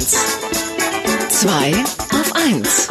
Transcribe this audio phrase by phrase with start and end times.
[0.00, 0.16] 1.
[1.28, 1.72] 2
[2.12, 2.88] auf 1.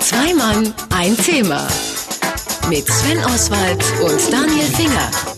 [0.00, 1.68] Zwei Mann, ein Thema.
[2.68, 5.31] Mit Sven Oswald und Daniel Finger.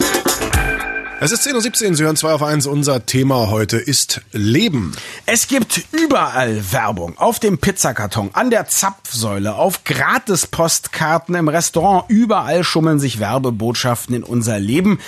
[1.25, 2.67] Es ist 10.17 Uhr, Sie hören 2 auf 1.
[2.67, 4.93] Unser Thema heute ist Leben.
[5.25, 7.17] Es gibt überall Werbung.
[7.17, 12.05] Auf dem Pizzakarton, an der Zapfsäule, auf Gratispostkarten im Restaurant.
[12.09, 14.99] Überall schummeln sich Werbebotschaften in unser Leben.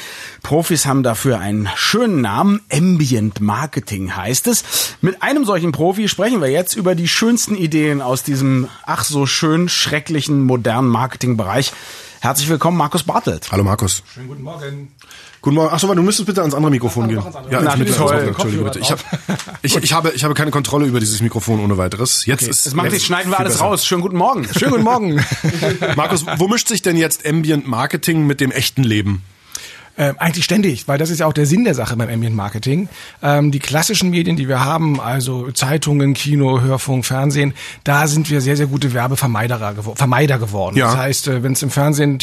[0.43, 2.63] Profis haben dafür einen schönen Namen.
[2.73, 4.65] Ambient Marketing heißt es.
[5.03, 9.27] Mit einem solchen Profi sprechen wir jetzt über die schönsten Ideen aus diesem ach so
[9.27, 11.75] schön schrecklichen modernen Marketingbereich.
[12.21, 13.53] Herzlich willkommen, Markus Bartelt.
[13.53, 14.03] Hallo Markus.
[14.15, 14.89] Schönen guten Morgen.
[15.47, 15.73] Guten Morgen.
[15.73, 17.23] Achso, du müsstest bitte ans andere Mikrofon gehen.
[17.53, 18.17] Ja, Na, ich mit toll.
[18.17, 18.81] Entschuldige bitte.
[18.81, 18.99] Ich, hab,
[19.63, 22.27] ich, ich, habe, ich habe keine Kontrolle über dieses Mikrofon ohne weiteres.
[22.27, 23.67] Jetzt ist Das macht jetzt schneiden wir alles besser.
[23.67, 23.87] raus.
[23.87, 24.45] Schönen guten Morgen.
[24.59, 25.25] Schönen guten Morgen.
[25.97, 29.23] Markus, wo mischt sich denn jetzt Ambient Marketing mit dem echten Leben?
[29.99, 32.89] Ähm, eigentlich ständig, weil das ist ja auch der Sinn der Sache beim Ambient Marketing.
[33.23, 38.43] Ähm, die klassischen Medien, die wir haben, also Zeitungen, Kino, Hörfunk, Fernsehen, da sind wir
[38.43, 40.77] sehr, sehr gute Werbevermeider gewo Vermeider geworden.
[40.77, 40.89] Ja.
[40.89, 42.19] Das heißt, äh, wenn es im Fernsehen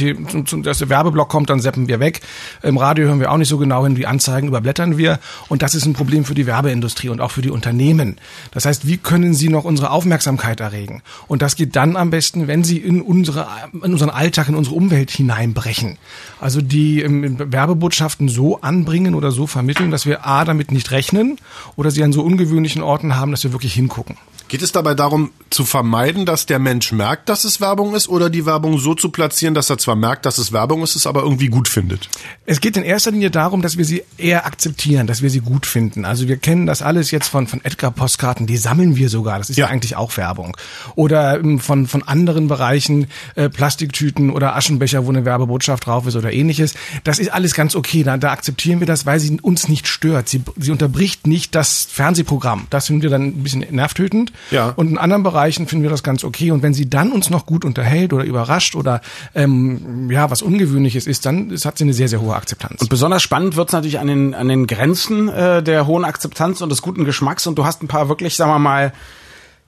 [0.45, 2.22] zum, der Werbeblock kommt, dann seppen wir weg.
[2.61, 5.20] Im Radio hören wir auch nicht so genau hin, die Anzeigen überblättern wir.
[5.48, 8.17] Und das ist ein Problem für die Werbeindustrie und auch für die Unternehmen.
[8.52, 11.02] Das heißt, wie können sie noch unsere Aufmerksamkeit erregen?
[11.28, 14.76] Und das geht dann am besten, wenn sie in unsere, in unseren Alltag, in unsere
[14.76, 15.98] Umwelt hineinbrechen.
[16.39, 21.38] Also die ähm, Werbebotschaften so anbringen oder so vermitteln, dass wir A, damit nicht rechnen
[21.78, 24.17] oder sie an so ungewöhnlichen Orten haben, dass wir wirklich hingucken.
[24.54, 28.30] Geht es dabei darum, zu vermeiden, dass der Mensch merkt, dass es Werbung ist, oder
[28.30, 31.23] die Werbung so zu platzieren, dass er zwar merkt, dass es Werbung ist, es aber
[31.23, 32.08] irgendwie gut findet?
[32.45, 35.66] Es geht in erster Linie darum, dass wir sie eher akzeptieren, dass wir sie gut
[35.66, 36.06] finden.
[36.06, 39.40] Also wir kennen das alles jetzt von, von Edgar-Postkarten, die sammeln wir sogar.
[39.40, 39.72] Das ist ja, Ja.
[39.72, 40.56] eigentlich auch Werbung.
[40.94, 46.16] Oder ähm, von, von anderen Bereichen, äh, Plastiktüten oder Aschenbecher, wo eine Werbebotschaft drauf ist
[46.16, 46.76] oder ähnliches.
[47.04, 48.04] Das ist alles ganz okay.
[48.04, 50.30] Da, da akzeptieren wir das, weil sie uns nicht stört.
[50.30, 52.67] Sie, sie unterbricht nicht das Fernsehprogramm.
[52.70, 54.32] Das finden wir dann ein bisschen nervtötend.
[54.52, 54.73] Ja.
[54.75, 56.52] Und in anderen Bereichen finden wir das ganz okay.
[56.52, 59.02] Und wenn sie dann uns noch gut unterhält oder überrascht oder
[59.36, 62.82] ähm, ja was Ungewöhnliches ist, dann ist, hat sie eine sehr, sehr hohe Akzeptanz.
[62.82, 66.70] Und besonders spannend wird's natürlich an den, an den Grenzen äh, der hohen Akzeptanz und
[66.70, 67.48] des guten Geschmacks.
[67.48, 68.93] Und du hast ein paar wirklich, sagen wir mal,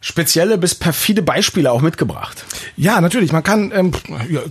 [0.01, 2.45] spezielle bis perfide Beispiele auch mitgebracht.
[2.77, 3.31] Ja, natürlich.
[3.31, 3.91] Man kann ähm,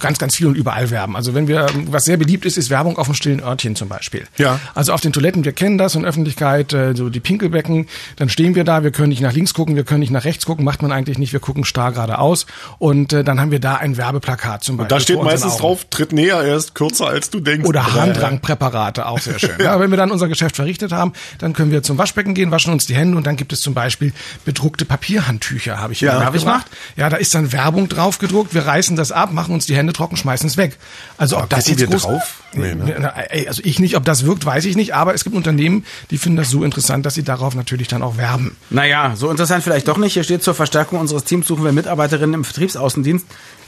[0.00, 1.14] ganz, ganz viel und überall werben.
[1.14, 3.88] Also wenn wir, ähm, was sehr beliebt ist, ist Werbung auf dem stillen Örtchen zum
[3.88, 4.24] Beispiel.
[4.36, 4.58] Ja.
[4.74, 8.54] Also auf den Toiletten, wir kennen das in Öffentlichkeit, äh, so die Pinkelbecken, dann stehen
[8.54, 10.82] wir da, wir können nicht nach links gucken, wir können nicht nach rechts gucken, macht
[10.82, 12.46] man eigentlich nicht, wir gucken starr geradeaus
[12.78, 14.88] und äh, dann haben wir da ein Werbeplakat zum Beispiel.
[14.88, 15.60] Da steht meistens Augen.
[15.60, 17.68] drauf, tritt näher, er ist kürzer als du denkst.
[17.68, 19.50] Oder Handrangpräparate, auch sehr schön.
[19.60, 22.72] ja, wenn wir dann unser Geschäft verrichtet haben, dann können wir zum Waschbecken gehen, waschen
[22.72, 24.12] uns die Hände und dann gibt es zum Beispiel
[24.44, 26.30] bedruckte Papierhandtücher, habe ich hier Ja.
[26.30, 26.66] mitgebracht.
[26.96, 29.92] Ja, da ist dann Werbung drauf gedruckt, wir reißen das ab, machen uns die Hände
[29.92, 30.76] trocken, schmeißen es weg.
[31.16, 32.42] Also ob das gucken jetzt wir groß, drauf?
[32.52, 33.12] Nee, ne?
[33.30, 36.18] Ey, Also ich nicht, ob das wirkt, weiß ich nicht, aber es gibt Unternehmen, die
[36.18, 38.56] finden das so interessant, dass sie darauf natürlich dann auch werben.
[38.70, 40.12] Naja, so interessant vielleicht doch nicht.
[40.14, 43.26] Hier steht zur Verstärkung unseres Teams suchen wir Mitarbeiterinnen im Vertriebsaußendienst.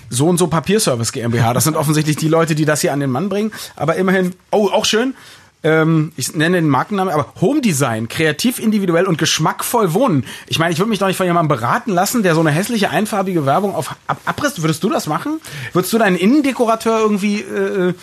[0.08, 1.52] So und so Papierservice GmbH.
[1.52, 3.50] Das sind offensichtlich die Leute, die das hier an den Mann bringen.
[3.74, 5.14] Aber immerhin, oh, auch schön.
[5.62, 10.24] Ähm, ich nenne den Markennamen, aber Home Design, kreativ, individuell und geschmackvoll wohnen.
[10.46, 12.90] Ich meine, ich würde mich doch nicht von jemandem beraten lassen, der so eine hässliche,
[12.90, 14.62] einfarbige Werbung auf Ab Abriss.
[14.62, 15.40] Würdest du das machen?
[15.72, 17.94] Würdest du deinen Innendekorateur irgendwie äh,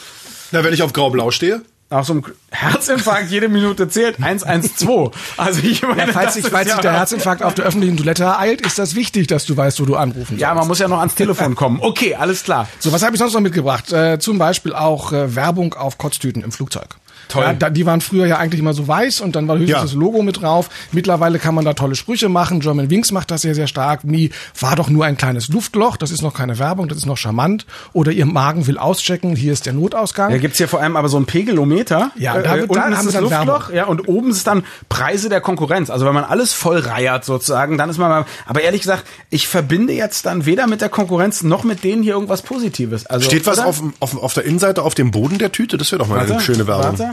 [0.52, 1.62] Na, wenn ich auf grau-blau stehe?
[1.90, 5.12] nach so einem Herzinfarkt jede Minute zählt 112?
[5.38, 8.24] Also ich meine, Falls das sich, falls ja sich der Herzinfarkt auf der öffentlichen Toilette
[8.24, 10.60] ereilt, ist das wichtig, dass du weißt, wo du anrufen Ja, sollst.
[10.60, 11.78] man muss ja noch ans Telefon kommen.
[11.82, 12.68] Okay, alles klar.
[12.80, 13.94] So, was habe ich sonst noch mitgebracht?
[13.94, 16.96] Äh, zum Beispiel auch äh, Werbung auf Kotztüten im Flugzeug.
[17.30, 17.56] Toll.
[17.60, 19.82] Ja, die waren früher ja eigentlich immer so weiß und dann war höchstens Ja.
[19.82, 20.70] das Logo mit drauf.
[20.92, 22.60] Mittlerweile kann man da tolle Sprüche machen.
[22.60, 24.02] German Wings macht das sehr, sehr stark.
[24.04, 25.98] Wie war doch nur ein kleines Luftloch.
[25.98, 27.66] Das ist noch keine Werbung, das ist noch charmant.
[27.94, 29.36] Oder ihr Magen will auschecken.
[29.36, 30.32] Hier ist der Notausgang.
[30.32, 32.12] Da gibt's hier vor allem aber so ein Pegelometer.
[32.18, 33.76] Ja, da wird- unten da ist haben das wir dann Luftloch, Werbung.
[33.76, 35.90] ja, und oben ist dann Preise der Konkurrenz.
[35.90, 39.48] Also wenn man alles voll reiert sozusagen, dann ist man mal, aber ehrlich gesagt, ich
[39.48, 43.06] verbinde jetzt dann weder mit der Konkurrenz noch mit denen hier irgendwas Positives.
[43.06, 43.68] Also, Steht was oder?
[43.68, 45.78] auf, auf, auf der Innenseite auf dem Boden der Tüte?
[45.78, 47.00] Das wäre doch mal eine Warte, schöne Werbung.
[47.00, 47.13] Warte.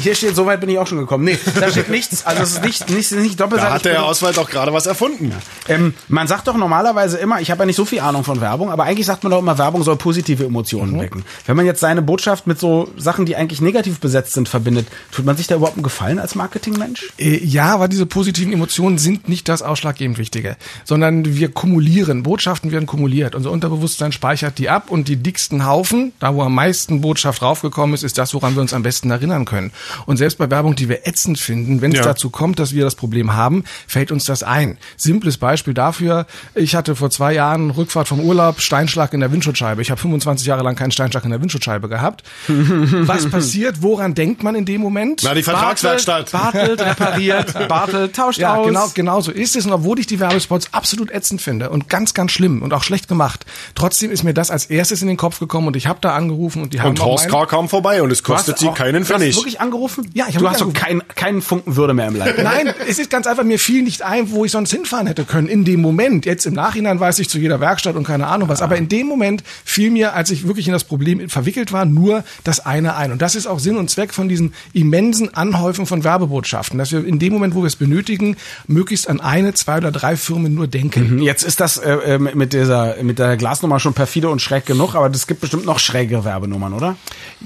[0.00, 1.24] Hier steht, so weit bin ich auch schon gekommen.
[1.24, 2.24] Nee, da steht nichts.
[2.26, 3.68] Also es ist nicht, nicht, nicht doppelseitig.
[3.70, 5.32] Da hat der Herr Auswald auch gerade was erfunden.
[5.68, 8.70] Ähm, man sagt doch normalerweise immer, ich habe ja nicht so viel Ahnung von Werbung,
[8.70, 11.24] aber eigentlich sagt man doch immer, Werbung soll positive Emotionen wecken.
[11.46, 15.24] Wenn man jetzt seine Botschaft mit so Sachen, die eigentlich negativ besetzt sind, verbindet, tut
[15.26, 17.08] man sich da überhaupt einen Gefallen als Marketingmensch?
[17.18, 22.22] Äh, Ja, aber diese positiven Emotionen sind nicht das ausschlaggebend Wichtige, sondern wir kumulieren.
[22.22, 23.34] Botschaften werden kumuliert.
[23.34, 27.94] Unser Unterbewusstsein speichert die ab und die dicksten Haufen, da wo am meisten Botschaft draufgekommen
[27.94, 29.72] ist, ist das, woran wir uns am besten erinnern können.
[30.06, 32.04] Und selbst bei Werbung, die wir ätzend finden, wenn es Ja.
[32.04, 34.78] dazu kommt, dass wir das Problem haben, fällt uns das ein.
[34.96, 39.82] Simples Beispiel dafür, ich hatte vor zwei Jahren Rückfahrt vom Urlaub, Steinschlag in der Windschutzscheibe.
[39.82, 42.22] Ich habe 25 Jahre lang keinen Steinschlag in der Windschutzscheibe gehabt.
[42.48, 43.82] Was passiert?
[43.82, 45.22] Woran denkt man in dem Moment?
[45.24, 46.32] Na, die Vertragswerkstatt.
[46.32, 48.66] Bartelt repariert, Bartelt tauscht Ja, aus.
[48.66, 49.66] genau, genau so ist es.
[49.66, 53.08] Und obwohl ich die Werbespots absolut ätzend finde und ganz, ganz schlimm und auch schlecht
[53.08, 53.44] gemacht,
[53.74, 56.62] trotzdem ist mir das als erstes in den Kopf gekommen und ich habe da angerufen
[56.62, 57.46] und die haben Und Horst K.
[57.46, 59.36] kam vorbei und es kostet sie auch- keinen Pfennig.
[59.70, 60.10] Angerufen?
[60.14, 60.84] Ja, ich hab Du hast so angerufen.
[60.84, 62.36] keinen keinen Funken Würde mehr im Leib.
[62.42, 65.48] Nein, es ist ganz einfach, mir fiel nicht ein, wo ich sonst hinfahren hätte können.
[65.48, 68.62] In dem Moment, jetzt im Nachhinein weiß ich zu jeder Werkstatt und keine Ahnung was,
[68.62, 72.24] aber in dem Moment fiel mir, als ich wirklich in das Problem verwickelt war, nur
[72.44, 73.12] das eine ein.
[73.12, 77.04] Und das ist auch Sinn und Zweck von diesen immensen Anhäufen von Werbebotschaften, dass wir
[77.04, 78.36] in dem Moment, wo wir es benötigen,
[78.66, 81.20] möglichst an eine, zwei oder drei Firmen nur denken.
[81.22, 84.94] Jetzt ist das äh, äh, mit dieser mit der Glasnummer schon perfide und schräg genug,
[84.94, 86.96] aber es gibt bestimmt noch schräge Werbenummern, oder?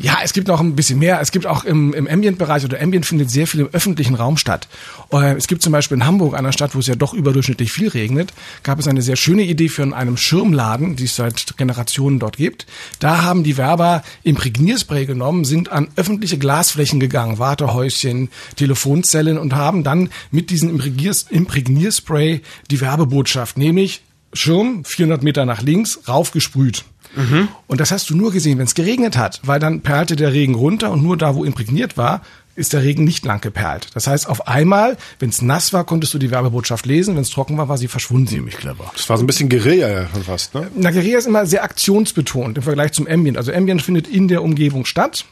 [0.01, 1.21] Ja, es gibt noch ein bisschen mehr.
[1.21, 4.69] Es gibt auch im, im Ambient-Bereich oder Ambient findet sehr viel im öffentlichen Raum statt.
[5.13, 7.89] Äh, Es gibt zum Beispiel in Hamburg, einer Stadt, wo es ja doch überdurchschnittlich viel
[7.89, 8.33] regnet,
[8.63, 12.67] gab es eine sehr schöne Idee für einen Schirmladen, die es seit Generationen dort gibt.
[13.01, 19.85] Da haben die Werber Imprägnierspray genommen, sind an öffentliche Glasflächen gegangen, Wartehäuschen, Telefonzellen und haben
[19.85, 22.41] dann mit diesem Imprägniers Imprägnierspray
[22.71, 24.03] die Werbebotschaft, nämlich
[24.33, 26.85] Schirm 400 Meter nach links, raufgesprüht.
[27.67, 30.55] Und das hast du nur gesehen, wenn es geregnet hat, weil dann perlte der Regen
[30.55, 32.23] runter und nur da, wo imprägniert war,
[32.57, 33.89] ist der Regen nicht lang geperlt.
[33.95, 37.31] Das heißt, auf einmal, wenn es nass war, konntest du die Werbebotschaft lesen, wenn es
[37.31, 38.29] trocken war, war sie verschwunden.
[38.29, 38.91] Ziemlich clever.
[38.97, 40.71] Das war so ein bisschen Guerilla ja schon fast, ne?
[40.77, 43.37] Na, Guerilla ist immer sehr aktionsbetont im Vergleich zum Ambient.
[43.37, 45.25] Also Ambient findet in der Umgebung statt.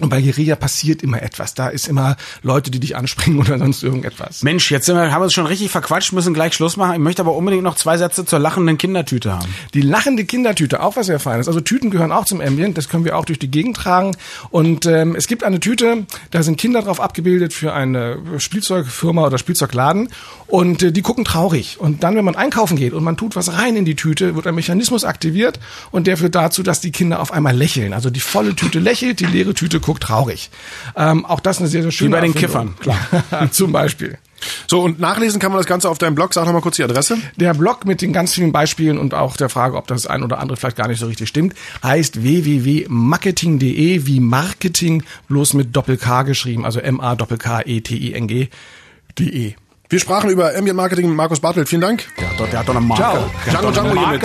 [0.00, 1.54] Und bei Guerilla passiert immer etwas.
[1.54, 4.42] Da ist immer Leute, die dich anspringen oder sonst irgendetwas.
[4.42, 6.94] Mensch, jetzt wir, haben wir uns schon richtig verquatscht, müssen gleich Schluss machen.
[6.94, 9.54] Ich möchte aber unbedingt noch zwei Sätze zur lachenden Kindertüte haben.
[9.74, 11.48] Die lachende Kindertüte, auch was sehr feines.
[11.48, 14.16] Also Tüten gehören auch zum Ambient, das können wir auch durch die Gegend tragen.
[14.50, 19.38] Und ähm, es gibt eine Tüte, da sind Kinder drauf abgebildet für eine Spielzeugfirma oder
[19.38, 20.10] Spielzeugladen
[20.46, 21.78] und äh, die gucken traurig.
[21.80, 24.46] Und dann, wenn man einkaufen geht und man tut was rein in die Tüte, wird
[24.46, 25.58] ein Mechanismus aktiviert
[25.90, 27.92] und der führt dazu, dass die Kinder auf einmal lächeln.
[27.92, 30.50] Also die volle Tüte lächelt, die leere Tüte guckt traurig.
[30.96, 32.74] Ähm, auch das eine sehr, sehr schöne bei den Erfindung.
[32.78, 32.98] Klar,
[33.50, 34.18] zum Beispiel.
[34.66, 36.34] So, und nachlesen kann man das Ganze auf deinem Blog.
[36.34, 37.16] Sag noch mal kurz die Adresse.
[37.36, 40.40] Der Blog mit den ganz vielen Beispielen und auch der Frage, ob das ein oder
[40.40, 46.66] andere vielleicht gar nicht so richtig stimmt, heißt www.marketing.de wie Marketing bloß mit Doppel-K geschrieben,
[46.66, 49.54] also E M-A-K-K-E-T-I-N-G.de.
[49.88, 51.68] Wir sprachen über Ambient Marketing mit Markus Bartelt.
[51.68, 52.04] Vielen Dank.
[52.18, 53.02] Der hat doch, der hat doch eine Marke.
[53.02, 53.30] Ciao.
[53.48, 54.20] Django Django hier mit.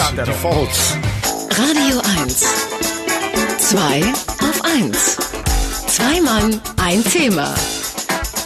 [1.52, 2.44] Radio 1.
[3.60, 4.02] Zwei
[4.40, 5.31] auf eins.
[5.92, 7.54] Zwei Mann, ein Thema.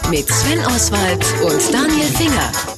[0.09, 2.74] Mit Sven Oswald und Daniel Finger.